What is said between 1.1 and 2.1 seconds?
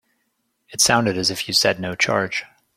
as if you said no